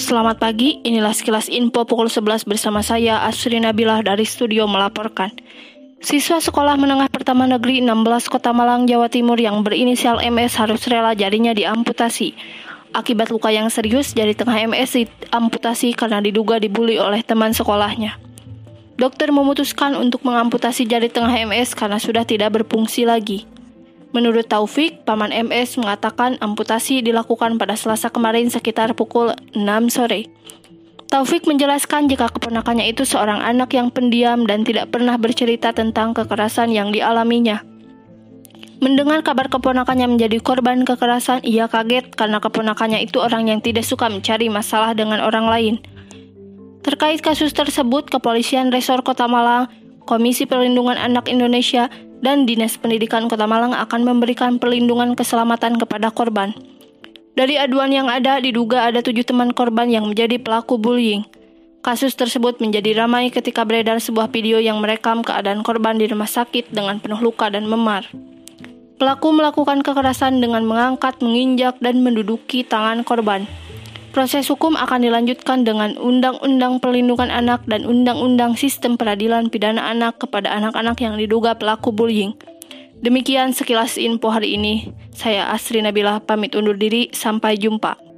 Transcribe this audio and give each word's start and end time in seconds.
Selamat 0.00 0.40
pagi, 0.40 0.80
inilah 0.80 1.12
sekilas 1.12 1.52
info 1.52 1.84
pukul 1.84 2.08
11 2.08 2.48
bersama 2.48 2.80
saya 2.80 3.20
Asri 3.28 3.60
Nabilah 3.60 4.00
dari 4.00 4.24
studio 4.24 4.64
melaporkan. 4.64 5.28
Siswa 6.00 6.40
sekolah 6.40 6.80
menengah 6.80 7.12
pertama 7.12 7.44
negeri 7.44 7.84
16 7.84 8.32
Kota 8.32 8.56
Malang, 8.56 8.88
Jawa 8.88 9.12
Timur 9.12 9.36
yang 9.36 9.60
berinisial 9.60 10.24
MS 10.24 10.56
harus 10.56 10.88
rela 10.88 11.12
jadinya 11.12 11.52
diamputasi. 11.52 12.32
Akibat 12.96 13.28
luka 13.28 13.52
yang 13.52 13.68
serius, 13.68 14.16
jari 14.16 14.32
tengah 14.32 14.72
MS 14.72 15.04
diamputasi 15.04 15.92
karena 15.92 16.24
diduga 16.24 16.56
dibully 16.56 16.96
oleh 16.96 17.20
teman 17.20 17.52
sekolahnya. 17.52 18.16
Dokter 18.96 19.28
memutuskan 19.28 20.00
untuk 20.00 20.24
mengamputasi 20.24 20.88
jari 20.88 21.12
tengah 21.12 21.44
MS 21.44 21.76
karena 21.76 22.00
sudah 22.00 22.24
tidak 22.24 22.56
berfungsi 22.56 23.04
lagi. 23.04 23.44
Menurut 24.10 24.50
Taufik, 24.50 25.06
Paman 25.06 25.30
MS 25.30 25.78
mengatakan 25.78 26.34
amputasi 26.42 26.98
dilakukan 26.98 27.62
pada 27.62 27.78
selasa 27.78 28.10
kemarin 28.10 28.50
sekitar 28.50 28.98
pukul 28.98 29.38
6 29.54 29.62
sore. 29.86 30.26
Taufik 31.06 31.46
menjelaskan 31.46 32.10
jika 32.10 32.30
keponakannya 32.30 32.90
itu 32.90 33.06
seorang 33.06 33.38
anak 33.42 33.74
yang 33.74 33.90
pendiam 33.90 34.46
dan 34.46 34.66
tidak 34.66 34.90
pernah 34.90 35.14
bercerita 35.14 35.70
tentang 35.70 36.14
kekerasan 36.14 36.74
yang 36.74 36.90
dialaminya. 36.90 37.62
Mendengar 38.80 39.22
kabar 39.22 39.46
keponakannya 39.46 40.06
menjadi 40.06 40.40
korban 40.42 40.82
kekerasan, 40.82 41.44
ia 41.44 41.68
kaget 41.70 42.16
karena 42.16 42.40
keponakannya 42.40 43.04
itu 43.04 43.20
orang 43.20 43.46
yang 43.46 43.60
tidak 43.62 43.84
suka 43.86 44.08
mencari 44.08 44.48
masalah 44.48 44.96
dengan 44.96 45.22
orang 45.22 45.46
lain. 45.46 45.74
Terkait 46.80 47.20
kasus 47.20 47.52
tersebut, 47.52 48.08
Kepolisian 48.08 48.72
Resor 48.72 49.04
Kota 49.04 49.28
Malang, 49.28 49.68
Komisi 50.08 50.48
Perlindungan 50.48 50.96
Anak 50.96 51.28
Indonesia, 51.28 51.92
dan 52.20 52.44
Dinas 52.44 52.76
Pendidikan 52.76 53.28
Kota 53.28 53.48
Malang 53.48 53.72
akan 53.76 54.00
memberikan 54.04 54.60
perlindungan 54.60 55.16
keselamatan 55.16 55.76
kepada 55.80 56.12
korban. 56.12 56.52
Dari 57.36 57.56
aduan 57.56 57.88
yang 57.88 58.12
ada, 58.12 58.36
diduga 58.38 58.84
ada 58.84 59.00
tujuh 59.00 59.24
teman 59.24 59.56
korban 59.56 59.88
yang 59.88 60.04
menjadi 60.04 60.36
pelaku 60.36 60.76
bullying. 60.76 61.24
Kasus 61.80 62.12
tersebut 62.12 62.60
menjadi 62.60 62.92
ramai 62.92 63.32
ketika 63.32 63.64
beredar 63.64 63.96
sebuah 63.96 64.28
video 64.28 64.60
yang 64.60 64.84
merekam 64.84 65.24
keadaan 65.24 65.64
korban 65.64 65.96
di 65.96 66.04
rumah 66.04 66.28
sakit 66.28 66.68
dengan 66.68 67.00
penuh 67.00 67.24
luka 67.24 67.48
dan 67.48 67.64
memar. 67.64 68.04
Pelaku 69.00 69.32
melakukan 69.32 69.80
kekerasan 69.80 70.44
dengan 70.44 70.60
mengangkat, 70.68 71.24
menginjak, 71.24 71.80
dan 71.80 72.04
menduduki 72.04 72.60
tangan 72.60 73.00
korban. 73.00 73.48
Proses 74.10 74.50
hukum 74.50 74.74
akan 74.74 75.06
dilanjutkan 75.06 75.62
dengan 75.62 75.94
Undang-Undang 75.94 76.82
Perlindungan 76.82 77.30
Anak 77.30 77.62
dan 77.70 77.86
Undang-Undang 77.86 78.58
Sistem 78.58 78.98
Peradilan 78.98 79.54
Pidana 79.54 79.86
Anak 79.86 80.18
kepada 80.26 80.50
anak-anak 80.50 80.98
yang 80.98 81.14
diduga 81.14 81.54
pelaku 81.54 81.94
bullying. 81.94 82.34
Demikian 83.06 83.54
sekilas 83.54 83.94
info 83.94 84.34
hari 84.34 84.58
ini. 84.58 84.90
Saya 85.14 85.54
Asri 85.54 85.78
Nabila 85.78 86.18
pamit 86.18 86.58
undur 86.58 86.74
diri. 86.74 87.06
Sampai 87.14 87.54
jumpa. 87.54 88.09